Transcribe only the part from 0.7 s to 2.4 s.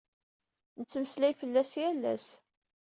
Nettemmeslay fell-as yal ass.